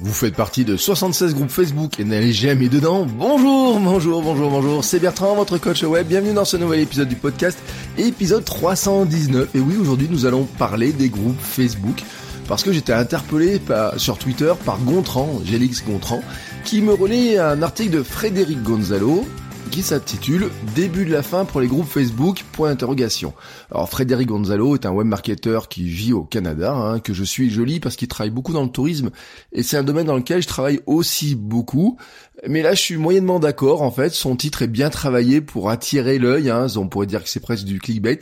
[0.00, 3.04] Vous faites partie de 76 groupes Facebook et n'allez jamais dedans.
[3.04, 4.84] Bonjour, bonjour, bonjour, bonjour.
[4.84, 6.06] C'est Bertrand, votre coach web.
[6.06, 7.58] Bienvenue dans ce nouvel épisode du podcast,
[7.96, 9.56] épisode 319.
[9.56, 12.04] Et oui, aujourd'hui, nous allons parler des groupes Facebook
[12.46, 13.60] parce que j'étais interpellé
[13.96, 16.22] sur Twitter par Gontran, Gélix Gontran,
[16.64, 19.26] qui me relaie un article de Frédéric Gonzalo,
[19.70, 23.32] qui s'intitule Début de la fin pour les groupes Facebook Point d'interrogation.
[23.70, 27.80] Alors Frédéric Gonzalo est un webmarketeur qui vit au Canada, hein, que je suis joli
[27.80, 29.10] parce qu'il travaille beaucoup dans le tourisme
[29.52, 31.98] et c'est un domaine dans lequel je travaille aussi beaucoup.
[32.46, 33.82] Mais là, je suis moyennement d'accord.
[33.82, 36.50] En fait, son titre est bien travaillé pour attirer l'œil.
[36.50, 36.68] Hein.
[36.76, 38.20] On pourrait dire que c'est presque du clickbait,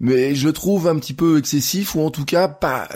[0.00, 2.88] mais je le trouve un petit peu excessif ou en tout cas pas.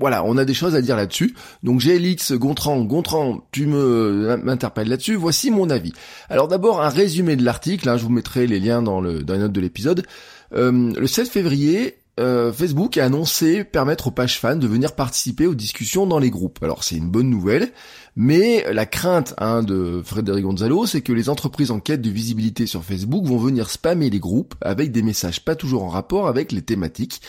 [0.00, 1.34] Voilà, on a des choses à dire là-dessus.
[1.62, 5.14] Donc GLX, Gontran, Gontran, tu me m'interpelles là-dessus.
[5.14, 5.92] Voici mon avis.
[6.28, 7.88] Alors d'abord un résumé de l'article.
[7.88, 7.96] Hein.
[7.96, 10.06] Je vous mettrai les liens dans le les notes de l'épisode.
[10.54, 15.46] Euh, le 7 février, euh, Facebook a annoncé permettre aux pages fans de venir participer
[15.46, 16.58] aux discussions dans les groupes.
[16.62, 17.70] Alors c'est une bonne nouvelle,
[18.16, 22.66] mais la crainte hein, de Frédéric Gonzalo, c'est que les entreprises en quête de visibilité
[22.66, 26.50] sur Facebook vont venir spammer les groupes avec des messages pas toujours en rapport avec
[26.50, 27.20] les thématiques.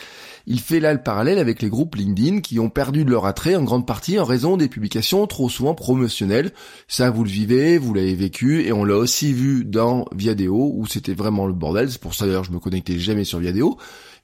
[0.51, 3.55] Il fait là le parallèle avec les groupes LinkedIn qui ont perdu de leur attrait
[3.55, 6.53] en grande partie en raison des publications trop souvent promotionnelles.
[6.87, 10.87] Ça, vous le vivez, vous l'avez vécu, et on l'a aussi vu dans Viadeo où
[10.87, 11.91] c'était vraiment le bordel.
[11.91, 13.77] C'est pour ça d'ailleurs je me connectais jamais sur Viadeo.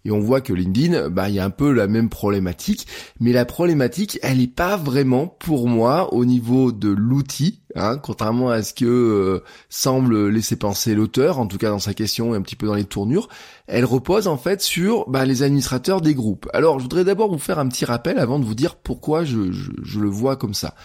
[0.03, 2.87] Et on voit que LinkedIn, bah, il y a un peu la même problématique,
[3.19, 8.49] mais la problématique, elle n'est pas vraiment pour moi au niveau de l'outil, hein, contrairement
[8.49, 12.37] à ce que euh, semble laisser penser l'auteur, en tout cas dans sa question et
[12.37, 13.27] un petit peu dans les tournures.
[13.67, 16.47] Elle repose en fait sur bah, les administrateurs des groupes.
[16.53, 19.51] Alors, je voudrais d'abord vous faire un petit rappel avant de vous dire pourquoi je,
[19.51, 20.75] je le vois comme ça.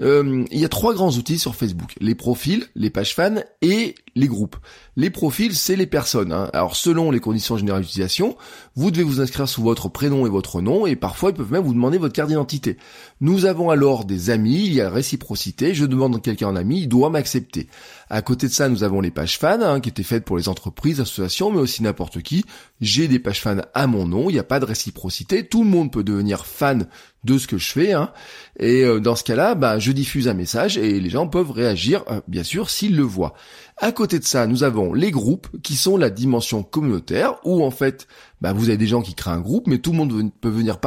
[0.00, 1.94] Euh, il y a trois grands outils sur Facebook.
[2.00, 4.56] Les profils, les pages fans et les groupes.
[4.96, 6.32] Les profils, c'est les personnes.
[6.32, 6.50] Hein.
[6.52, 8.36] Alors selon les conditions générales d'utilisation,
[8.74, 11.62] vous devez vous inscrire sous votre prénom et votre nom, et parfois ils peuvent même
[11.62, 12.76] vous demander votre carte d'identité.
[13.20, 16.88] Nous avons alors des amis, il y a réciprocité, je demande quelqu'un en ami, il
[16.88, 17.68] doit m'accepter.
[18.14, 20.50] À côté de ça, nous avons les pages fans, hein, qui étaient faites pour les
[20.50, 22.44] entreprises, associations, mais aussi n'importe qui.
[22.78, 25.70] J'ai des pages fans à mon nom, il n'y a pas de réciprocité, tout le
[25.70, 26.88] monde peut devenir fan
[27.24, 28.10] de ce que je fais, hein.
[28.58, 32.04] et euh, dans ce cas-là, bah, je diffuse un message et les gens peuvent réagir,
[32.10, 33.32] euh, bien sûr, s'ils le voient.
[33.78, 37.70] À côté de ça, nous avons les groupes qui sont la dimension communautaire où en
[37.70, 38.06] fait,
[38.40, 40.78] bah, vous avez des gens qui créent un groupe, mais tout le monde peut venir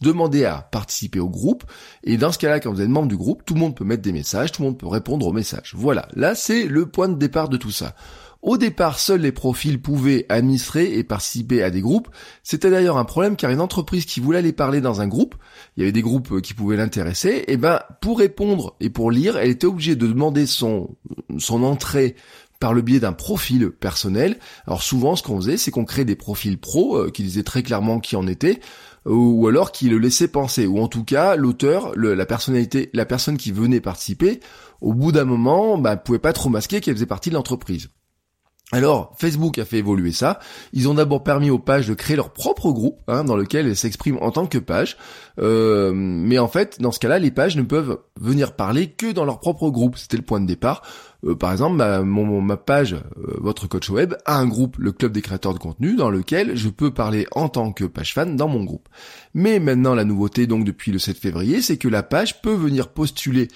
[0.00, 1.64] demander à participer au groupe.
[2.04, 4.02] Et dans ce cas-là, quand vous êtes membre du groupe, tout le monde peut mettre
[4.02, 5.74] des messages, tout le monde peut répondre aux messages.
[5.76, 7.96] Voilà, là c'est le point de départ de tout ça.
[8.44, 12.08] Au départ, seuls les profils pouvaient administrer et participer à des groupes.
[12.42, 15.34] C'était d'ailleurs un problème car une entreprise qui voulait aller parler dans un groupe,
[15.76, 19.38] il y avait des groupes qui pouvaient l'intéresser, et ben pour répondre et pour lire,
[19.38, 20.94] elle était obligée de demander son
[21.38, 22.16] son entrée
[22.60, 24.38] par le biais d'un profil personnel.
[24.66, 27.62] Alors souvent, ce qu'on faisait, c'est qu'on créait des profils pro euh, qui disaient très
[27.62, 28.60] clairement qui en était,
[29.06, 33.36] ou alors qui le laissaient penser, ou en tout cas l'auteur, la personnalité, la personne
[33.36, 34.40] qui venait participer,
[34.80, 37.90] au bout d'un moment, bah, pouvait pas trop masquer qu'elle faisait partie de l'entreprise.
[38.72, 40.40] Alors, Facebook a fait évoluer ça.
[40.72, 43.76] Ils ont d'abord permis aux pages de créer leur propre groupe, hein, dans lequel elles
[43.76, 44.96] s'expriment en tant que page.
[45.38, 49.26] Euh, mais en fait, dans ce cas-là, les pages ne peuvent venir parler que dans
[49.26, 49.98] leur propre groupe.
[49.98, 50.82] C'était le point de départ.
[51.26, 55.12] Euh, par exemple, ma, ma page, euh, votre coach web, a un groupe, le club
[55.12, 58.48] des créateurs de contenu, dans lequel je peux parler en tant que page fan dans
[58.48, 58.88] mon groupe.
[59.34, 62.88] Mais maintenant, la nouveauté, donc depuis le 7 février, c'est que la page peut venir
[62.88, 63.48] postuler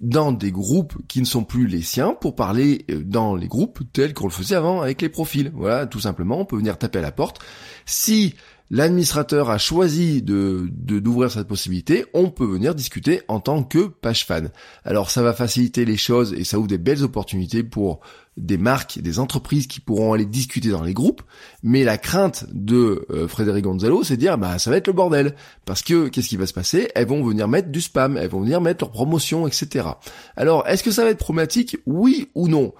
[0.00, 3.80] dans des groupes qui ne sont plus les siens pour parler euh, dans les groupes
[3.92, 5.50] tels qu'on le faisait avant avec les profils.
[5.54, 7.38] Voilà, tout simplement, on peut venir taper à la porte.
[7.84, 8.34] Si
[8.70, 14.26] l'administrateur a choisi de d'ouvrir cette possibilité, on peut venir discuter en tant que page
[14.26, 14.50] fan.
[14.84, 18.00] Alors ça va faciliter les choses et ça ouvre des belles opportunités pour
[18.36, 21.22] des marques, des entreprises qui pourront aller discuter dans les groupes,
[21.62, 24.92] mais la crainte de euh, Frédéric Gonzalo, c'est de dire bah ça va être le
[24.92, 25.34] bordel,
[25.64, 26.88] parce que qu'est-ce qui va se passer?
[26.94, 29.88] Elles vont venir mettre du spam, elles vont venir mettre leur promotion, etc.
[30.36, 31.78] Alors est-ce que ça va être problématique?
[31.86, 32.72] Oui ou non?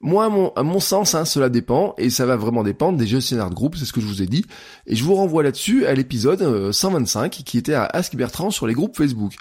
[0.00, 3.54] Moi, à mon, sens, hein, cela dépend, et ça va vraiment dépendre des gestionnaires de
[3.54, 4.44] groupe, c'est ce que je vous ai dit.
[4.86, 8.66] Et je vous renvoie là-dessus à l'épisode 125 euh, qui était à Ask Bertrand sur
[8.66, 9.32] les groupes Facebook.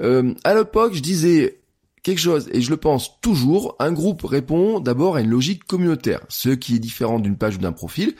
[0.00, 1.60] Euh, à l'époque, je disais
[2.02, 6.20] quelque chose, et je le pense toujours, un groupe répond d'abord à une logique communautaire,
[6.28, 8.14] ce qui est différent d'une page ou d'un profil.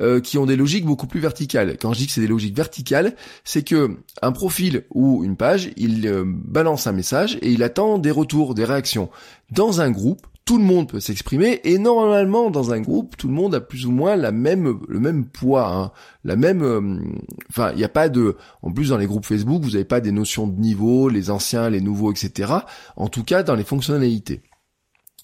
[0.00, 1.76] euh, qui ont des logiques beaucoup plus verticales.
[1.76, 5.70] Quand je dis que c'est des logiques verticales, c'est que un profil ou une page,
[5.76, 9.10] il euh, balance un message et il attend des retours, des réactions.
[9.50, 13.34] Dans un groupe, tout le monde peut s'exprimer et normalement dans un groupe tout le
[13.34, 15.92] monde a plus ou moins le même poids hein,
[16.24, 17.02] la même euh,
[17.50, 20.00] enfin il n'y a pas de en plus dans les groupes Facebook vous n'avez pas
[20.00, 22.50] des notions de niveau les anciens les nouveaux etc
[22.96, 24.40] en tout cas dans les fonctionnalités.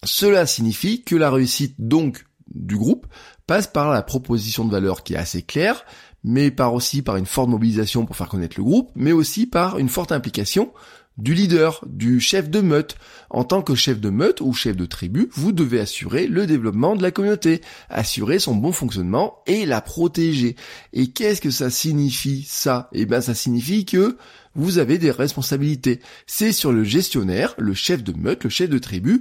[0.02, 3.06] Cela signifie que la réussite donc du groupe
[3.46, 5.86] passe par la proposition de valeur qui est assez claire
[6.22, 9.78] mais par aussi par une forte mobilisation pour faire connaître le groupe mais aussi par
[9.78, 10.70] une forte implication
[11.16, 12.96] du leader, du chef de meute.
[13.30, 16.96] En tant que chef de meute ou chef de tribu, vous devez assurer le développement
[16.96, 20.56] de la communauté, assurer son bon fonctionnement et la protéger.
[20.92, 22.88] Et qu'est-ce que ça signifie ça?
[22.92, 24.16] Eh bien ça signifie que
[24.54, 26.00] vous avez des responsabilités.
[26.26, 29.20] C'est sur le gestionnaire, le chef de meute, le chef de tribu,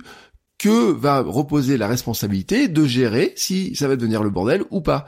[0.59, 5.05] que va reposer la responsabilité de gérer si ça va devenir le bordel ou pas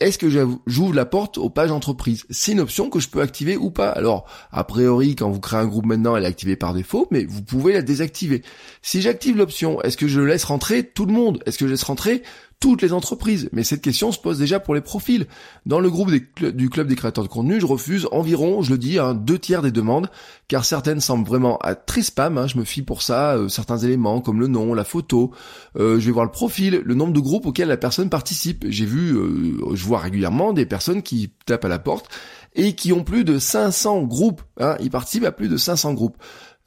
[0.00, 0.28] est-ce que
[0.66, 3.90] j'ouvre la porte aux pages entreprises C'est une option que je peux activer ou pas.
[3.90, 7.24] Alors, a priori, quand vous créez un groupe maintenant, elle est activée par défaut, mais
[7.24, 8.42] vous pouvez la désactiver.
[8.80, 11.42] Si j'active l'option, est-ce que je laisse rentrer tout le monde?
[11.46, 12.22] Est-ce que je laisse rentrer
[12.60, 13.48] toutes les entreprises.
[13.52, 15.26] Mais cette question se pose déjà pour les profils.
[15.64, 18.98] Dans le groupe du club des créateurs de contenu, je refuse environ, je le dis,
[18.98, 20.10] hein, deux tiers des demandes,
[20.48, 22.36] car certaines semblent vraiment à très spam.
[22.36, 25.32] Hein, je me fie pour ça, euh, certains éléments comme le nom, la photo.
[25.76, 28.64] Euh, je vais voir le profil, le nombre de groupes auxquels la personne participe.
[28.68, 32.08] J'ai vu, euh, je vois régulièrement des personnes qui tapent à la porte
[32.54, 34.42] et qui ont plus de 500 groupes.
[34.58, 36.16] Hein, ils participent à plus de 500 groupes.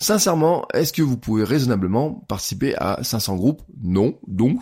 [0.01, 3.61] Sincèrement, est-ce que vous pouvez raisonnablement participer à 500 groupes?
[3.83, 4.15] Non.
[4.25, 4.59] Donc,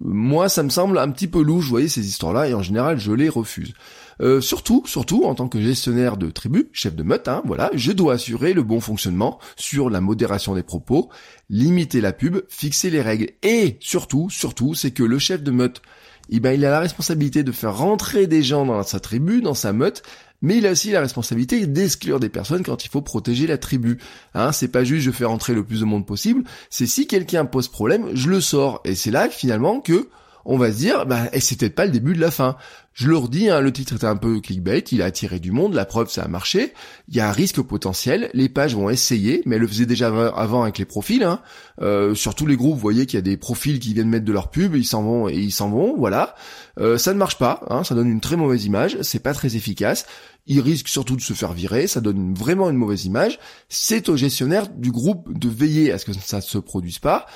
[0.00, 2.98] moi ça me semble un petit peu louche, vous voyez ces histoires-là, et en général
[2.98, 3.74] je les refuse.
[4.22, 7.92] Euh, surtout, surtout en tant que gestionnaire de tribu, chef de meute, hein, voilà, je
[7.92, 11.10] dois assurer le bon fonctionnement sur la modération des propos,
[11.50, 15.82] limiter la pub, fixer les règles, et surtout, surtout, c'est que le chef de meute,
[16.28, 19.54] eh ben, il a la responsabilité de faire rentrer des gens dans sa tribu, dans
[19.54, 20.02] sa meute,
[20.42, 23.98] mais il a aussi la responsabilité d'exclure des personnes quand il faut protéger la tribu.
[24.34, 27.44] Hein, c'est pas juste je fais rentrer le plus de monde possible, c'est si quelqu'un
[27.44, 28.80] pose problème, je le sors.
[28.84, 30.08] Et c'est là finalement que
[30.46, 32.56] on va se dire, bah, et c'est peut-être pas le début de la fin.
[32.92, 35.74] Je leur dis, hein, le titre était un peu clickbait, il a attiré du monde,
[35.74, 36.72] la preuve ça a marché,
[37.08, 40.06] il y a un risque potentiel, les pages vont essayer, mais elles le faisaient déjà
[40.06, 41.40] avant avec les profils, hein.
[41.82, 44.24] euh, sur tous les groupes, vous voyez qu'il y a des profils qui viennent mettre
[44.24, 46.36] de leur pub, ils s'en vont et ils s'en vont, voilà.
[46.78, 49.56] Euh, ça ne marche pas, hein, ça donne une très mauvaise image, c'est pas très
[49.56, 50.06] efficace,
[50.46, 53.38] ils risquent surtout de se faire virer, ça donne vraiment une mauvaise image,
[53.68, 57.26] c'est au gestionnaire du groupe de veiller à ce que ça ne se produise pas,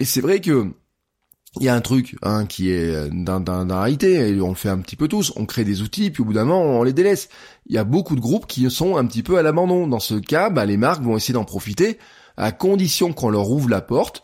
[0.00, 0.72] et c'est vrai que
[1.60, 4.54] il y a un truc hein, qui est euh, dans, la réalité, et on le
[4.54, 6.82] fait un petit peu tous, on crée des outils, puis au bout d'un moment, on
[6.82, 7.28] les délaisse.
[7.66, 9.86] Il y a beaucoup de groupes qui sont un petit peu à l'abandon.
[9.86, 11.98] Dans ce cas, bah, les marques vont essayer d'en profiter,
[12.36, 14.22] à condition qu'on leur ouvre la porte,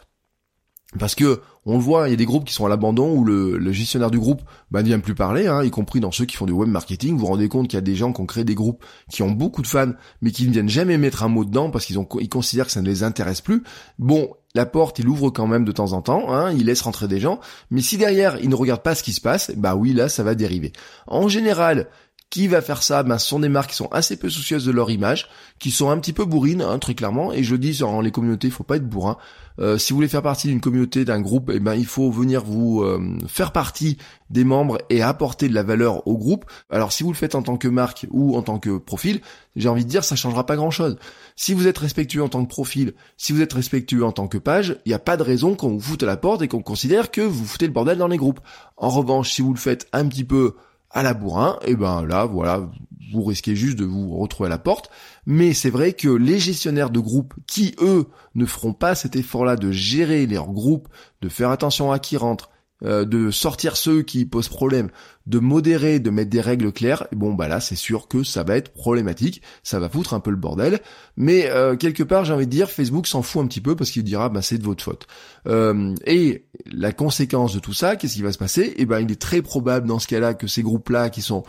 [0.99, 3.25] parce que on le voit, il y a des groupes qui sont à l'abandon où
[3.25, 6.37] le, gestionnaire du groupe bah, ne vient plus parler, hein, y compris dans ceux qui
[6.37, 7.13] font du web marketing.
[7.13, 9.23] Vous vous rendez compte qu'il y a des gens qui ont créé des groupes qui
[9.23, 9.93] ont beaucoup de fans,
[10.23, 11.99] mais qui ne viennent jamais mettre un mot dedans parce qu'ils
[12.29, 13.63] considèrent que ça ne les intéresse plus.
[13.99, 17.07] Bon, la porte, il ouvre quand même de temps en temps, hein, il laisse rentrer
[17.07, 17.39] des gens,
[17.71, 20.25] mais si derrière il ne regarde pas ce qui se passe, bah oui, là ça
[20.25, 20.73] va dériver.
[21.07, 21.89] En général,
[22.31, 23.03] qui va faire ça?
[23.03, 25.29] Ben, ce sont des marques qui sont assez peu soucieuses de leur image,
[25.59, 27.33] qui sont un petit peu bourrines, hein, très clairement.
[27.33, 29.17] Et je dis, dans les communautés, il faut pas être bourrin.
[29.59, 32.45] Euh, si vous voulez faire partie d'une communauté, d'un groupe, eh ben, il faut venir
[32.45, 33.99] vous euh, faire partie
[34.31, 36.45] des membres et apporter de la valeur au groupe.
[36.71, 39.21] Alors, si vous le faites en tant que marque ou en tant que profil,
[39.57, 40.97] j'ai envie de dire, ça changera pas grand-chose.
[41.35, 44.39] Si vous êtes respectueux en tant que profil, si vous êtes respectueux en tant que
[44.39, 46.63] page, il n'y a pas de raison qu'on vous foute à la porte et qu'on
[46.63, 48.41] considère que vous foutez le bordel dans les groupes.
[48.77, 50.55] En revanche, si vous le faites un petit peu
[50.91, 52.69] à la bourrin, et ben là, voilà,
[53.13, 54.91] vous risquez juste de vous retrouver à la porte.
[55.27, 59.57] Mais c'est vrai que les gestionnaires de groupes qui, eux, ne feront pas cet effort-là
[59.57, 60.89] de gérer leurs groupes,
[61.23, 62.50] de faire attention à qui rentre,
[62.85, 64.89] euh, de sortir ceux qui posent problème,
[65.27, 68.57] de modérer, de mettre des règles claires, bon bah là c'est sûr que ça va
[68.57, 70.81] être problématique, ça va foutre un peu le bordel,
[71.17, 73.91] mais euh, quelque part j'ai envie de dire Facebook s'en fout un petit peu parce
[73.91, 75.07] qu'il dira bah c'est de votre faute.
[75.47, 78.75] Euh, et la conséquence de tout ça, qu'est-ce qui va se passer?
[78.77, 81.45] Eh ben il est très probable dans ce cas-là que ces groupes-là qui sont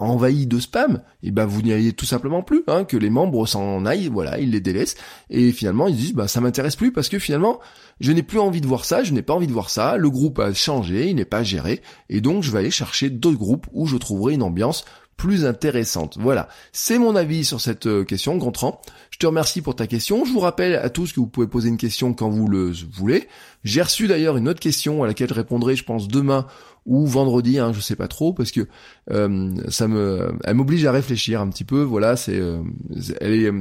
[0.00, 3.46] envahi de spam, et ben vous n'y allez tout simplement plus, hein, que les membres
[3.46, 4.96] s'en aillent, voilà, ils les délaissent,
[5.28, 7.60] et finalement ils disent bah ça m'intéresse plus parce que finalement
[8.00, 10.10] je n'ai plus envie de voir ça, je n'ai pas envie de voir ça, le
[10.10, 13.66] groupe a changé, il n'est pas géré, et donc je vais aller chercher d'autres groupes
[13.72, 14.84] où je trouverai une ambiance
[15.20, 16.16] plus intéressante.
[16.18, 18.80] Voilà, c'est mon avis sur cette euh, question, Gontran.
[19.10, 20.24] Je te remercie pour ta question.
[20.24, 23.28] Je vous rappelle à tous que vous pouvez poser une question quand vous le voulez.
[23.62, 26.46] J'ai reçu d'ailleurs une autre question à laquelle je répondrai, je pense, demain
[26.86, 28.66] ou vendredi, hein, je sais pas trop, parce que
[29.10, 31.82] euh, ça me, elle m'oblige à réfléchir un petit peu.
[31.82, 32.62] Voilà, c'est, euh,
[33.20, 33.52] elle est,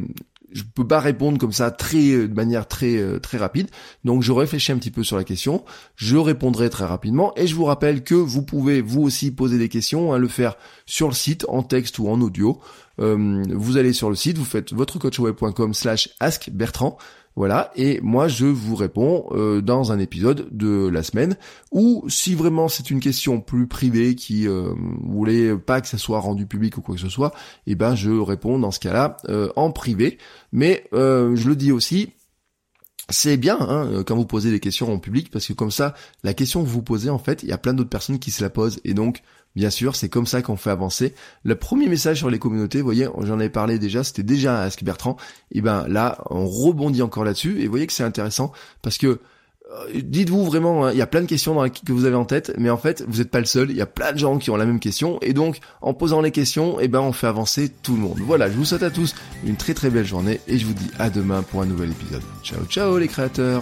[0.52, 3.68] je peux pas répondre comme ça très de manière très très rapide.
[4.04, 5.64] Donc je réfléchis un petit peu sur la question,
[5.96, 9.70] je répondrai très rapidement et je vous rappelle que vous pouvez vous aussi poser des
[9.70, 10.56] questions, hein, le faire
[10.88, 12.60] sur le site en texte ou en audio.
[13.00, 16.98] Euh, vous allez sur le site, vous faites votrecoachweb.com slash askbertrand.
[17.40, 21.38] Voilà, et moi je vous réponds euh, dans un épisode de la semaine,
[21.72, 25.26] ou si vraiment c'est une question plus privée qui euh, vous
[25.66, 27.34] pas que ça soit rendu public ou quoi que ce soit,
[27.66, 30.18] eh ben je réponds dans ce cas-là euh, en privé.
[30.52, 32.10] Mais je le dis aussi,
[33.08, 35.94] c'est bien hein, quand vous posez des questions en public parce que comme ça,
[36.26, 38.44] la question que vous posez en fait, il y a plein d'autres personnes qui se
[38.44, 39.22] la posent et donc
[39.56, 41.14] Bien sûr, c'est comme ça qu'on fait avancer.
[41.44, 44.84] Le premier message sur les communautés, vous voyez, j'en avais parlé déjà, c'était déjà Ask
[44.84, 45.18] Bertrand.
[45.52, 47.60] Et ben là, on rebondit encore là-dessus.
[47.60, 48.52] Et vous voyez que c'est intéressant
[48.82, 49.20] parce que
[49.72, 52.26] euh, dites-vous vraiment, hein, il y a plein de questions dans que vous avez en
[52.26, 53.70] tête, mais en fait, vous n'êtes pas le seul.
[53.70, 56.22] Il y a plein de gens qui ont la même question, et donc, en posant
[56.22, 58.18] les questions, eh ben, on fait avancer tout le monde.
[58.20, 59.14] Voilà, je vous souhaite à tous
[59.46, 62.24] une très très belle journée, et je vous dis à demain pour un nouvel épisode.
[62.44, 63.62] Ciao ciao les créateurs.